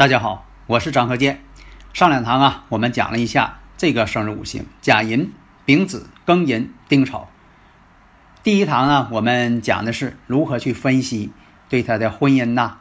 [0.00, 1.42] 大家好，我是张和建。
[1.92, 5.30] 上两堂啊，我们讲了一下这个生日五行：甲寅、
[5.66, 7.28] 丙子、庚寅、丁丑。
[8.42, 11.32] 第一堂呢，我们讲的是如何去分析
[11.68, 12.78] 对他的婚姻呐、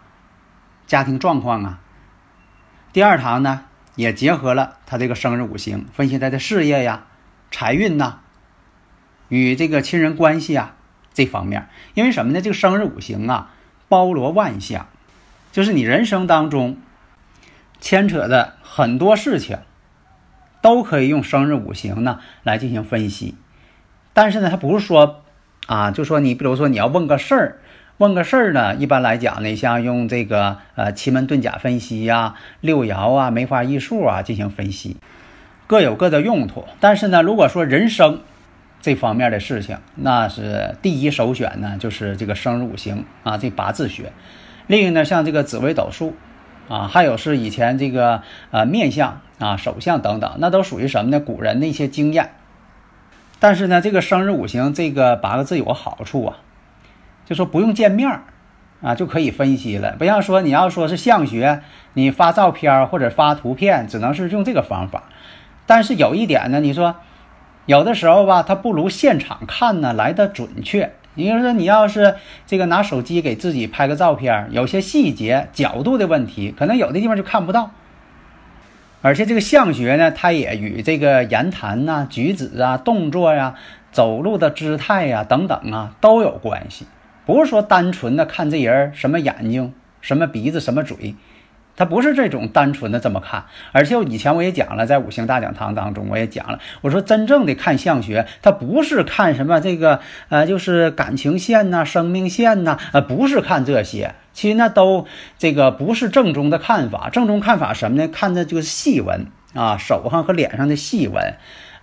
[0.87, 1.79] 家庭状况啊。
[2.93, 3.65] 第二堂呢，
[3.95, 7.07] 也结合了他这个生日五行，分析他的事业呀、
[7.51, 8.19] 财运呐，
[9.27, 10.73] 与这个亲人关系啊
[11.13, 11.67] 这方面。
[11.95, 12.39] 因为什么呢？
[12.39, 13.51] 这个生日五行啊，
[13.89, 14.87] 包罗万象，
[15.51, 16.77] 就是你人生当中。
[17.79, 19.57] 牵扯的很多事情，
[20.61, 23.35] 都可以用生日五行呢来进行分析。
[24.13, 25.21] 但是呢，它不是说
[25.67, 27.59] 啊，就说你比如说你要问个事儿，
[27.97, 34.97] 问个事儿呢，一般来讲呢，像用这个呃奇门遁甲分析呀、六爻啊、梅花易数啊进行分析，
[35.67, 36.65] 各有各的用途。
[36.79, 38.21] 但是呢，如果说人生
[38.81, 44.11] 这方面的事情，那是第一首选呢，就是这个生日五行啊，这八字学。
[44.67, 46.15] 另一个呢，像这个紫微斗数。
[46.69, 51.19] 啊，还有是以前这个呃面相啊、手相等等，那都属于什么呢？
[51.19, 52.31] 古人的一些经验。
[53.39, 56.37] 但是呢，这个生日五行这个八个字有个好处啊，
[57.25, 58.21] 就说不用见面
[58.81, 59.95] 啊就可以分析了。
[59.97, 61.61] 不像说你要说是相学，
[61.93, 65.05] 你发照片或者发图片，只能是用这个方法。
[65.65, 66.97] 但是有一点呢，你说
[67.65, 70.93] 有的时候吧，它不如现场看呢来的准确。
[71.15, 77.71] 你说你要是这个拿手机给自己拍个照片，有些细节、角度的问题，可能有的地方就看不到。
[79.01, 83.55] 而且这个相学呢，它也与这个言谈呐、举止啊、动作呀、
[83.91, 86.85] 走路的姿态呀等等啊都有关系，
[87.25, 91.15] 不是说单纯的看这人什么眼睛、什么鼻子、什么嘴。
[91.79, 105.07] 它不是这种单纯的这么看，而且以前我也讲了，在五行大讲堂当中我也讲了，我说真正的看相学，它不是看什么这个呃，就是感情线呐、生命线呐，呃，不是看这些，其实那都
[105.37, 107.09] 这个不是正宗的看法。
[107.09, 108.09] 正宗看法什么呢？
[108.09, 111.35] 看的就是细纹啊，手上和脸上的细纹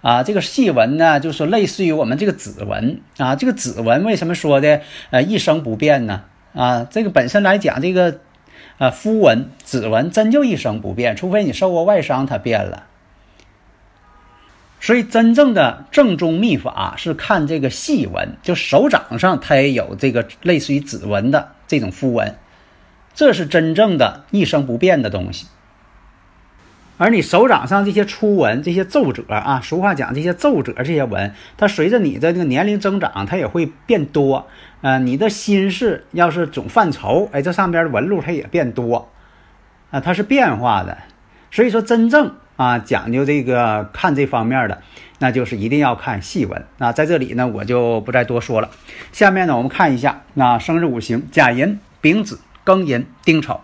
[0.02, 6.24] 啊，这个细纹呢，就是类似于我们这个指纹啊，这个指纹为什么说的呃一生不变呢？
[6.54, 8.20] 啊，这个本身来讲这个。
[8.78, 12.84] 啊，肤纹、指纹真就一生不变，除非你受过外伤，它变了。
[14.78, 22.36] 所以，真正的正宗秘法是看这个细纹，就手掌上它也有这个类似于指纹的这种肤纹，
[23.14, 25.46] 这是真正的一生不变的东西。
[26.98, 34.46] 而你手掌上这些粗纹、这些皱褶啊，俗话讲这些皱褶、这些纹，它随着你的这个年龄增长，它也会变多。
[34.80, 39.10] 呃，你的心事要是总犯愁，哎，这上边的纹路它也变多，
[39.90, 40.96] 啊，它是变化的。
[41.50, 44.80] 所以说，真正啊讲究这个看这方面的，
[45.18, 46.64] 那就是一定要看细纹。
[46.78, 48.70] 那在这里呢，我就不再多说了。
[49.12, 53.60] 下面呢，我们看一下那生日五行：甲寅、丙子、庚寅、丁丑。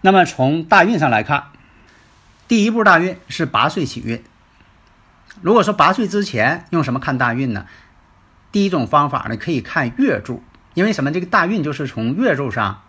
[0.00, 1.44] 那么从大运上来看，
[2.48, 4.22] 第一步大运是八岁起运。
[5.40, 7.66] 如果说八岁之前用什么看大运呢？
[8.52, 10.42] 第一种方法呢，可以看月柱。
[10.74, 11.12] 因为什么？
[11.12, 12.82] 这个大运就是从月柱上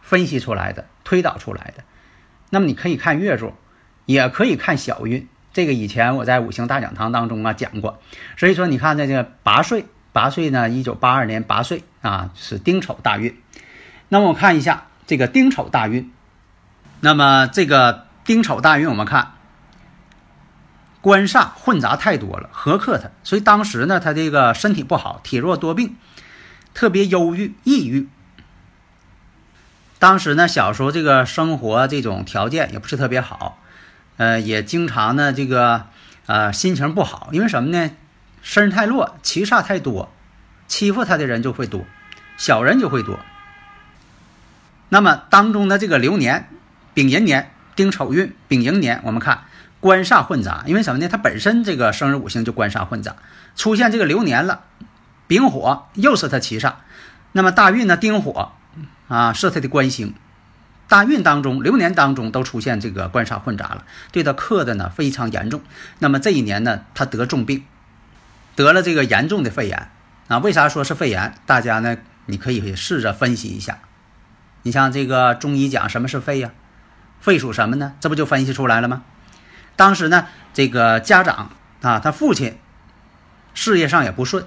[0.00, 1.84] 分析出来的、推导出来的。
[2.50, 3.54] 那么你可以看月柱，
[4.04, 5.28] 也可以看小运。
[5.52, 8.00] 这个以前我在五行大讲堂当中啊讲过。
[8.36, 13.40] 所以说，你看在这个八岁，八岁呢，一九八二年八岁啊是丁丑大运。
[14.08, 16.12] 那么我看一下这个丁丑大运。
[17.00, 19.32] 那么这个丁丑大运，我们看
[21.00, 25.96] 官煞混杂太多了，合克他，所以当时呢，他这个身体不好，体弱多病。
[26.74, 28.08] 特别忧郁、抑郁。
[29.98, 33.58] 当时呢，小时候这个生活这种条件也不是特别好，
[34.16, 35.88] 呃，也经常呢这个
[36.24, 37.90] 呃心情不好，因为什么呢？
[38.40, 40.10] 身太弱，七煞太多，
[40.66, 41.84] 欺负他的人就会多，
[42.38, 43.20] 小人就会多。
[44.88, 46.48] 那么当中的这个流年，
[46.94, 49.44] 丙寅年、丁丑运、丙寅年，我们看
[49.80, 51.08] 官煞混杂，因为什么呢？
[51.08, 53.16] 它本身这个生日五行就官煞混杂，
[53.56, 54.62] 出现这个流年了。
[55.26, 56.74] 丙火又是他七煞，
[57.32, 57.96] 那么大运呢？
[57.96, 58.52] 丁火
[59.08, 60.14] 啊是他的官星，
[60.88, 65.62] 大运当中、流年当中都出现这个官煞混杂了，对他克的呢非常严重。
[66.00, 67.64] 那么这一年呢，他得重病，
[68.54, 69.88] 得了这个严重的肺炎
[70.28, 70.38] 啊。
[70.38, 71.34] 为啥说是肺炎？
[71.46, 71.96] 大家呢，
[72.26, 73.78] 你可以试着分析一下。
[74.64, 76.50] 你像这个中医讲什么是肺呀？
[77.22, 77.94] 肺属什么呢？
[78.00, 79.04] 这不就分析出来了吗？
[79.76, 82.58] 当时呢，这个家长啊，他父亲
[83.54, 84.44] 事业上也不顺。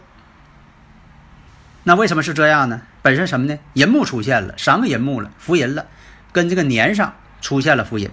[1.84, 2.82] 那为什么是这样呢？
[3.02, 3.58] 本身什么呢？
[3.74, 5.88] 寅木出现了，三个寅木了，福银了，
[6.34, 8.12] 跟这个年上出现了福银。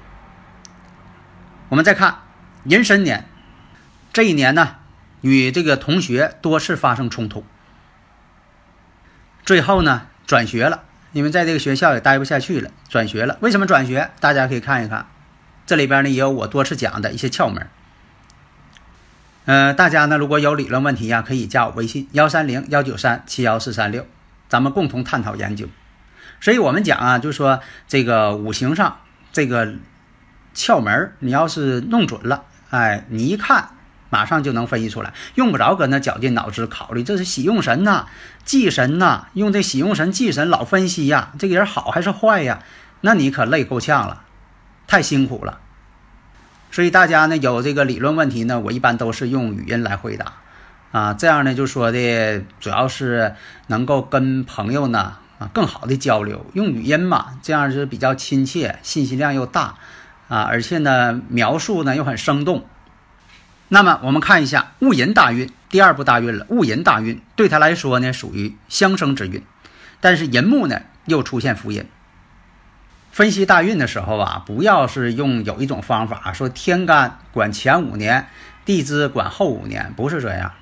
[1.69, 2.19] 我们再看
[2.63, 3.27] 壬申年，
[4.13, 4.77] 这一年呢，
[5.23, 7.45] 与这个同学多次发生冲突，
[9.45, 10.85] 最后呢转学了。
[11.13, 13.37] 因为在这个学校也待不下去了，转学了。
[13.41, 14.11] 为什么转学？
[14.19, 15.07] 大家可以看一看，
[15.67, 17.69] 这里边呢也有我多次讲的一些窍门。
[19.45, 24.07] 呃，大家呢如果有理论问题呀，可以加我微信幺三零幺九三七幺四三六，
[24.49, 25.69] 咱们共同探讨研究。
[26.41, 28.99] 所以我们讲啊，就是说这个五行上
[29.33, 29.75] 这个
[30.55, 33.69] 窍门，你要是弄准了，哎，你一看。
[34.13, 38.09] 马上就能分析出来，用不着搁那绞尽脑汁考虑，这是喜用神呐、
[38.45, 42.63] 忌神呐，用这喜用神、忌神老分析呀，这个人好还是坏呀？
[43.01, 44.21] 那你可累够呛了，
[44.87, 45.61] 太辛苦了。
[46.71, 50.35] 所以大家呢有这个理论问题呢，我一般都是用语音来回答，
[50.91, 53.35] 啊，这样呢就说的主要是
[53.69, 59.77] 能够跟朋友呢啊更好的交流，用语音嘛，这样是比较亲切，信息量又大，
[60.29, 62.67] 啊，而且呢描述呢又很生动。
[63.73, 66.45] 那么我们看一下戊寅大运，第二步大运了。
[66.51, 69.43] 戊寅大运对他来说呢，属于相生之运，
[69.99, 71.87] 但是寅木呢又出现福音。
[73.13, 78.27] 分析大运的时候啊，不要是用有一种方法说天干管前五年，
[78.67, 80.53] 地支管后五年，不是这样。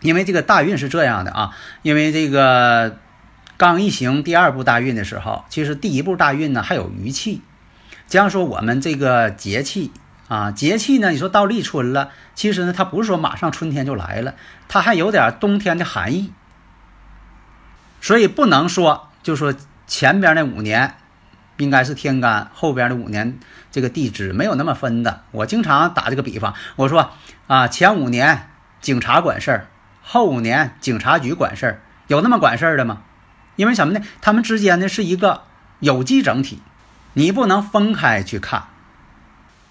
[0.00, 1.50] 因为这个大运是这样的啊，
[1.82, 2.98] 因为这个
[3.56, 7.42] 刚一行第二步大运的时候，其实第一步大运呢还有余气，
[8.06, 9.90] 将说我们这个节气。
[10.28, 11.10] 啊，节气呢？
[11.10, 14.34] 你说到立春了，其实呢，它不是说马上春天就来了，
[14.68, 16.32] 它还有点冬天的寒意。
[18.00, 19.54] 所以不能说，就说
[19.86, 20.96] 前边那五年
[21.56, 23.38] 应该是天干，后边的五年
[23.72, 25.22] 这个地支没有那么分的。
[25.30, 27.10] 我经常打这个比方，我说
[27.46, 29.66] 啊，前五年警察管事儿，
[30.02, 33.02] 后五年警察局管事儿，有那么管事儿的吗？
[33.56, 34.04] 因为什么呢？
[34.20, 35.42] 他们之间呢是一个
[35.80, 36.60] 有机整体，
[37.14, 38.64] 你不能分开去看。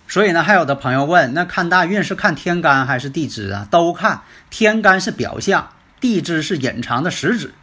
[0.10, 3.68] 所以呢，还有的朋友问，那看大运是看天干还是地支啊？
[3.70, 7.54] 都看，天干是表象，地支是隐藏的实质。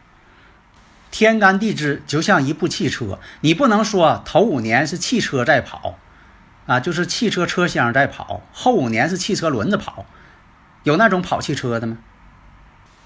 [1.09, 5.97] 天干地支就像一部汽车，你不能说头五年是汽车在跑，
[6.67, 10.05] 啊，就是汽车车厢在跑，后五年是汽车轮子跑，
[10.83, 11.97] 有那种跑汽车的吗？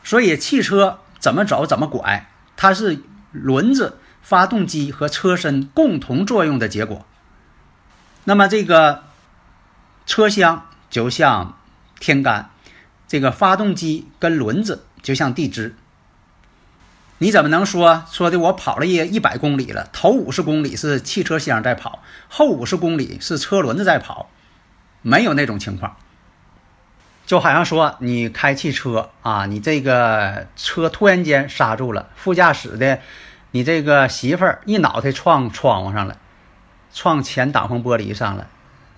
[0.03, 2.27] 所以汽车怎么走怎么拐，
[2.57, 2.99] 它是
[3.31, 7.05] 轮子、发动机和车身共同作用的结果。
[8.25, 9.03] 那么这个。
[10.09, 11.55] 车厢就像
[11.99, 12.49] 天干，
[13.07, 15.75] 这个发动机跟轮子就像地支。
[17.19, 24.31] 你怎么能说说的我跑了一一百公里了，头五十公里是汽车厢在跑，后五十公里是车轮子在跑？
[25.03, 25.95] 没有那种情况。
[27.27, 32.99] 就好像说你开汽车啊，你这个车突然间刹住了，副驾驶的
[33.51, 36.17] 你这个媳妇儿一脑袋撞窗户上了，
[36.91, 38.47] 撞前挡风玻璃上了。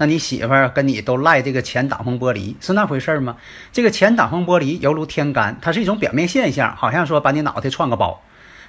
[0.01, 3.37] 那你媳妇儿跟你都赖这个前挡风玻璃是那回事吗？
[3.71, 8.19] 这个前挡风玻璃犹如天干，它是一种表面现象，好像说把你脑袋撞个包，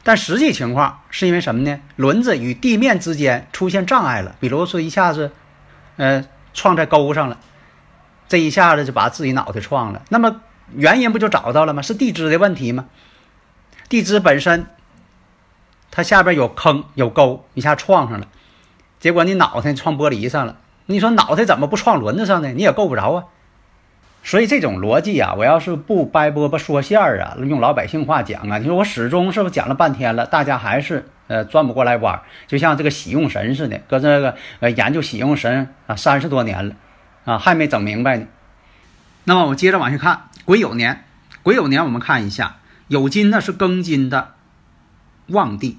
[0.03, 1.81] 但实际情况是因为什么呢？
[1.97, 5.33] 轮子与地面之间出现障碍了，比如说一下子，
[5.97, 6.23] 呃，
[6.53, 7.39] 撞在沟上了，
[8.29, 10.03] 这一下子就把自己脑袋撞了。
[10.11, 10.43] 那么
[10.75, 11.81] 原因不就找到了吗？
[11.81, 12.85] 是地支的问题吗？
[13.89, 14.67] 地支本身
[15.91, 18.29] 它下边有坑有沟，一下撞上了，
[19.01, 20.59] 结果你脑袋撞玻璃上了。
[20.93, 22.51] 你说脑袋怎么不撞轮子上呢？
[22.51, 23.25] 你也够不着啊！
[24.23, 32.23] 所以这种逻辑啊，我要是不掰饽饽说馅儿啊，用老百姓话讲啊，你说我始终是不是讲了半天了，大家还是呃转不过来弯儿？
[32.47, 36.77] 就像这个喜用神似的，搁这个呃研究喜用神啊三十多年了，
[37.25, 38.27] 啊还没整明白呢。
[39.25, 41.05] 那么我接着往下看，癸酉年，
[41.43, 42.59] 癸酉年我们看一下，
[42.91, 44.35] 酉金呢是庚金的
[45.27, 45.79] 旺地。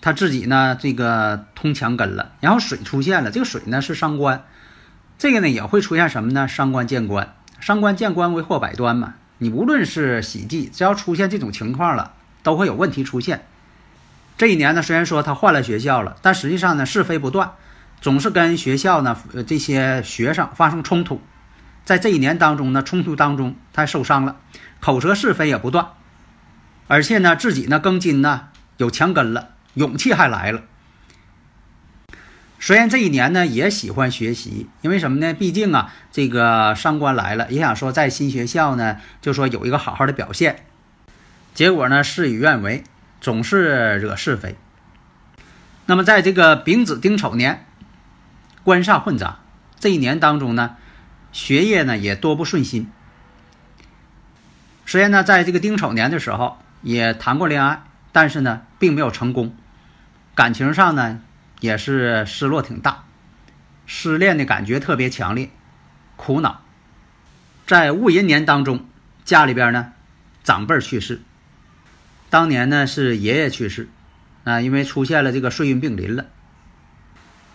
[0.00, 4.44] 他自己呢，这个通墙根了，然后水出现了，这个水呢是伤官，
[5.18, 6.48] 这个呢也会出现什么呢？
[6.48, 9.14] 伤官见官，伤官见官为祸百端嘛。
[9.36, 13.44] 你无论是喜忌，只要出现这种情况了，都会有问题出现。
[14.38, 17.52] 这一年呢，虽然说他换了学校了，但实际上呢是非不断，
[18.00, 21.20] 总是跟学校呢这些学生发生冲突。
[21.84, 24.36] 在这一年当中呢，冲突当中他受伤了，
[24.80, 25.88] 口舌是非也不断，
[26.86, 29.50] 而且呢自己呢庚金呢有墙根了。
[29.80, 30.64] 勇气还来了，
[32.58, 35.32] 虽然这一年呢也喜欢学习，因为什么呢？
[35.32, 40.66] 毕竟啊，这个上官来了，也想说在新学校呢，就说有一个好好的表现。
[41.54, 42.84] 结果呢，事与愿违，
[43.22, 44.56] 总是惹是非。
[45.86, 47.64] 那么在这个丙子丁丑年，
[48.62, 49.38] 官煞混杂，
[49.80, 50.76] 这一年当中呢，
[51.32, 52.90] 学业呢也多不顺心。
[54.84, 57.82] 虽然呢，在这个丁丑年的时候也谈过恋爱，
[58.12, 59.54] 但是呢，并没有成功，
[60.34, 61.20] 感情上呢。
[61.60, 63.04] 也是失落挺大，
[63.84, 65.50] 失恋的感觉特别强烈，
[66.16, 66.62] 苦恼。
[67.66, 68.86] 在戊寅年当中，
[69.26, 69.92] 家里边呢，
[70.42, 71.20] 长辈去世。
[72.30, 73.90] 当年呢是爷爷去世，
[74.44, 76.24] 啊，因为出现了这个岁运病临了。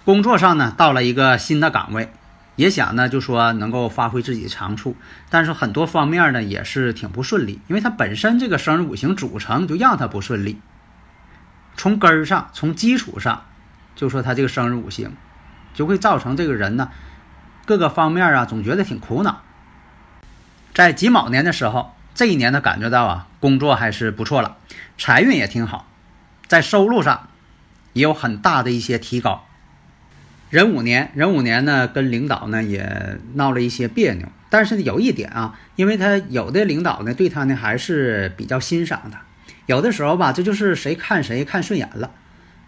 [0.04, 2.14] 工作上呢到了一个新的岗位，
[2.56, 4.96] 也想呢就说能够发挥自己长处，
[5.32, 10.62] 但是很多方面呢也是挺不顺利，因为他本身这个生日五行组成就让他不顺利。
[11.78, 13.44] 从根儿上，从基础上。
[13.96, 15.14] 就说他这个生日五行，
[15.74, 16.92] 就会造成这个人呢，
[17.66, 19.42] 各个方面啊，总觉得挺苦恼。
[20.74, 24.58] 在己卯年的时候，这一年呢，感觉到啊，工作还是不错了，
[24.98, 25.88] 财运也挺好，
[26.46, 27.30] 在收入上
[27.94, 29.46] 也有很大的一些提高。
[30.50, 39.18] 壬午年，壬午年呢，跟领导呢也闹了一些别扭，但是，有一点啊，因为他有的领导呢对他呢还是比较欣赏的，
[39.66, 42.12] 有的时候吧，这就是谁看谁看顺眼了。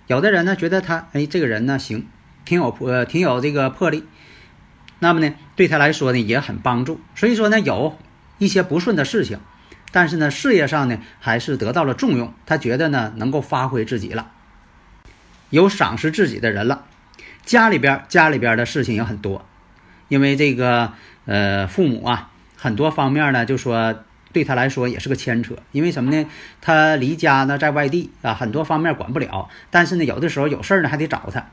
[0.07, 2.07] 有的人呢觉得他哎这个人呢行，
[2.43, 4.03] 挺有呃挺有这个魄力，
[4.99, 6.99] 那么呢对他来说呢也很帮助。
[7.13, 7.97] 所以说呢有
[8.39, 9.39] 一些不顺的事情，
[9.91, 12.33] 但是呢事业上呢还是得到了重用。
[12.47, 14.31] 他觉得呢能够发挥自己了，
[15.51, 16.85] 有赏识自己的人了。
[17.43, 19.45] 家里边家里边的事情也很多，
[20.07, 20.93] 因为这个
[21.25, 24.03] 呃父母啊很多方面呢就说。
[24.37, 26.29] 对他来说也是个牵扯，因为什么呢？
[26.61, 29.49] 他离家呢，在外地啊，很多方面管不了。
[29.71, 31.47] 但是呢，有的时候有事儿呢，还得找他。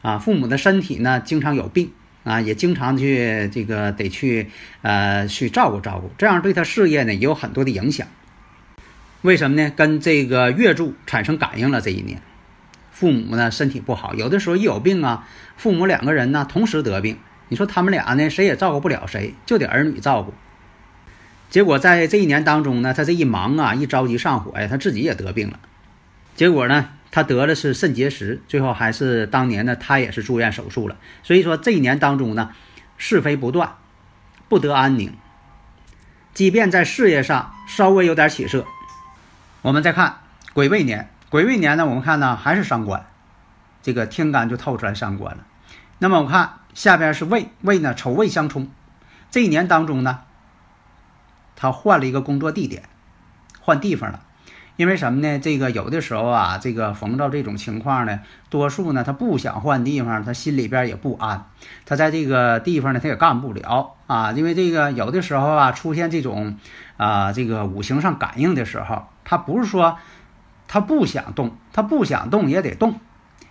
[0.00, 1.92] 啊，父母的身体呢，经常有病
[2.24, 4.48] 啊，也经常去这个得去
[4.80, 8.06] 呃去照顾照顾，这样对他事业呢也有很多的影响。
[9.20, 9.70] 为什么呢？
[9.76, 11.82] 跟这个月柱产生感应了。
[11.82, 12.22] 这一年，
[12.90, 15.28] 父母呢身体不好，有的时候一有病啊，
[15.58, 17.18] 父母两个人呢同时得病，
[17.50, 20.32] 你说他们俩呢谁也照顾不了谁，就得儿女照顾。
[21.50, 25.58] 结果在这一年当中呢，他这一忙啊，一着急上火呀，他自己也得病了。
[26.36, 30.96] 结果呢，他得的是肾结石，最后还是当年呢，他也是住院手术了。
[31.24, 32.52] 所以说这一年当中呢，
[32.96, 33.74] 是非不断，
[34.48, 35.12] 不得安宁。
[36.32, 38.64] 即便在事业上稍微有点起色，
[39.62, 40.18] 我们再看
[40.54, 43.04] 癸未年，癸未年呢，我们看呢还是伤官，
[43.82, 45.44] 这个天干就透出来伤官了。
[45.98, 48.70] 那么我看下边是未，未呢丑未相冲，
[49.32, 50.20] 这一年当中呢。
[51.60, 52.84] 他换了一个工作地点，
[53.60, 54.20] 换地方了，
[54.76, 55.38] 因为什么呢？
[55.38, 61.44] 这个有的时候啊，这个逢到这种情况呢，多数呢他不想换地方，他心里边也不安，
[61.84, 66.56] 他在这个地方呢他也干不了啊，因为这个有的时候啊出现这种
[66.96, 69.98] 啊这个五行上感应的时候，他不是说
[70.66, 72.98] 他不想动，他不想动也得动，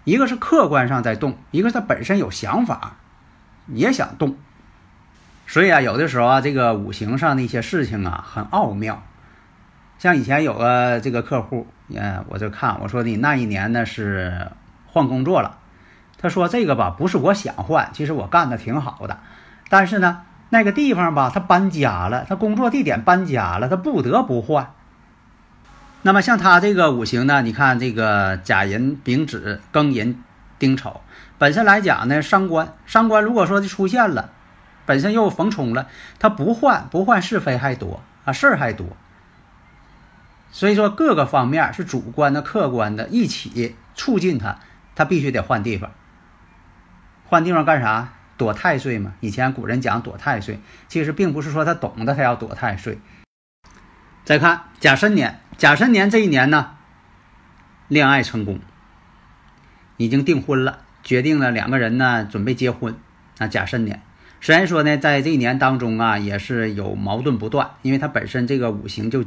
[0.03, 2.97] 一个是客观上在动，一个是他本身有想法，
[3.67, 4.35] 也想动。
[5.49, 9.01] 所以啊，有的时候啊，这个五行上的一些事情啊，很奥妙。
[9.97, 14.51] 像以前有个这个客户，嗯，我就看我说你那一年呢是
[14.85, 15.57] 换工作了。
[16.19, 19.17] 他说这个吧，不是我想换，其实我干的挺好的，
[19.69, 24.71] 但是呢，那个地方吧，他搬家了，他工作地点搬家了，他不得不换。
[26.03, 30.21] 那么像他这个五行呢，你看这个甲寅、丙子、庚寅、
[30.59, 31.01] 丁丑，
[31.39, 34.29] 本身来讲呢，伤官，伤官如果说出现了。
[34.89, 38.87] 本身又逢冲了，他不换不换是非还多啊，事儿还多。
[40.51, 44.57] 所以说各个方面是主观的、客观的一起促进他，
[44.95, 45.91] 他必须得换地方。
[47.25, 48.13] 换地方干啥？
[48.35, 49.13] 躲太岁嘛。
[49.19, 52.97] 以前古人讲躲太岁，其实并不是说他懂得他要躲太岁。
[54.25, 56.71] 再看甲申年，甲申年这一年呢，
[57.87, 58.59] 恋爱成功，
[59.97, 62.97] 已经订婚了，决定了两个人呢准备结婚
[63.37, 63.45] 啊。
[63.45, 64.01] 甲申年。
[64.41, 69.25] 虽然说呢，在这一年当中啊，也是有矛盾不断，因为他本身这个五行就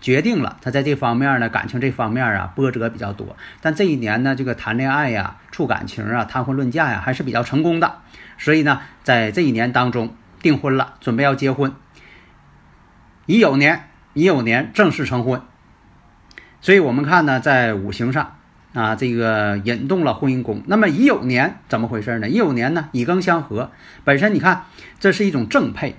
[0.00, 3.36] 决定了他在这方面呢，感情这方面啊波折比较多。
[3.60, 7.98] 但这一年呢，这个谈恋爱呀、处感情啊、谈婚论嫁呀，还是比较成功的。
[8.38, 11.74] 所以呢，在这一年当中订婚了，准备要结婚。
[13.26, 15.42] 乙酉年，乙酉年正式成婚。
[16.60, 18.36] 所以我们看呢，在五行上。
[18.72, 20.62] 啊，这个引动了婚姻宫。
[20.66, 22.28] 那么乙酉年怎么回事呢？
[22.28, 23.70] 乙酉年呢，乙庚相合，
[24.04, 24.64] 本身你看
[24.98, 25.96] 这是一种正配，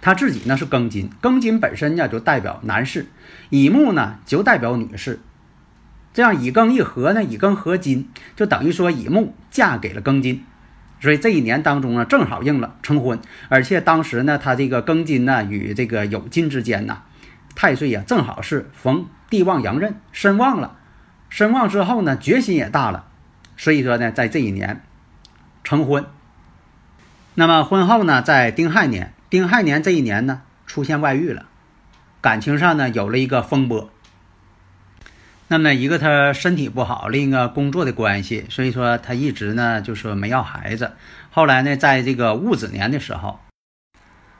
[0.00, 3.06] 他自己呢是庚金，庚金本身呢就代表男士，
[3.50, 5.20] 乙木呢就代表女士。
[6.12, 10.44] 这样乙庚一合呢，乙庚合金，就等于说乙木嫁给了庚金，
[11.00, 13.18] 所以这一年当中呢，正好应了成婚。
[13.48, 17.02] 而且当时呢，他这个庚金呢与这个酉金之间呢，
[17.54, 20.76] 太岁呀正好是逢地旺阳刃，身旺了，
[21.34, 23.06] 身旺之后呢，决心也大了，
[23.56, 24.84] 所以说呢，在这一年
[25.64, 26.06] 成婚。
[27.34, 31.46] 那么婚后呢，在丁亥年，丁亥年这一年呢，出现外遇了，
[32.20, 33.90] 感情上呢有了一个风波。
[35.48, 40.92] 那么一个他身体不好，另一个工作的关系，所以说他一直呢就说没要孩子。
[41.32, 43.40] 后来呢，在这个戊子年的时候，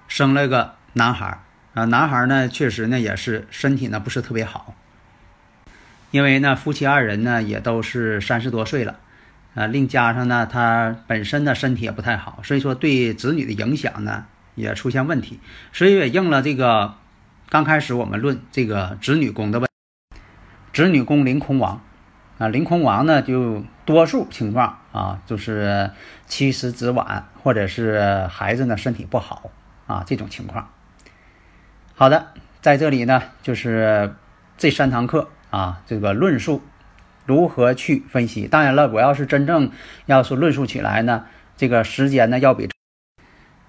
[0.07, 1.41] 生了个男孩
[1.75, 4.77] 啊，男孩呢确实呢也是身体呢不是特别好，
[6.15, 9.01] 因为呢夫妻二人呢也都是三十多岁了。
[9.57, 15.41] 啊，另加上呢，他本身的身体也不太好，所以说对子女的影响呢也出现问题，
[15.73, 16.95] 所以也应了这个
[17.49, 19.69] 刚开始我们论这个子女宫的问，
[20.73, 21.81] 子女宫临空亡，
[22.39, 25.91] 啊，临空亡呢就多数情况啊，就是
[26.27, 29.51] 妻死子晚，或者是孩子呢身体不好
[29.89, 30.71] 啊这种情况。
[31.97, 32.29] 好的，
[32.61, 34.15] 在这里呢就是
[34.57, 36.63] 这三堂课啊，这个论述。
[37.27, 38.47] 如何去分析？
[38.47, 39.71] 当然了，我要是真正
[40.05, 41.25] 要是论述起来呢，
[41.57, 42.69] 这个时间呢要比，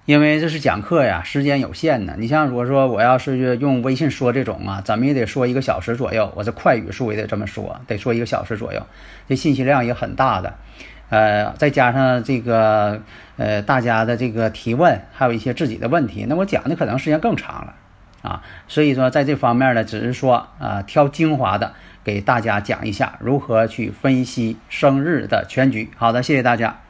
[0.04, 2.16] 因为这是讲课呀，时间有限呢。
[2.18, 8.86] 你像如果说我要是用微信说这种啊，怎么也得说一个小时左右，我这快语速也得这么说，得说一个小时左右，
[9.26, 10.52] 这信息量也很大的。
[11.08, 13.00] 呃，再加上这个
[13.38, 17.74] 呃大家的这个提问，还有一些自己的问题，那我讲的可能时间更长了
[18.26, 18.42] 啊。
[18.68, 21.72] 所以说在这方面呢，只是说啊挑精华的。
[22.04, 25.90] 给大家讲一下如何去分析生日的全局。
[25.96, 26.82] 好的，谢谢大家。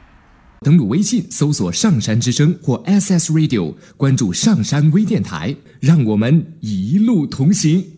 [0.59, 7.96] 登录微信搜索“上山之声”或 SS Radio，关注上山微电台，让我们一路同行。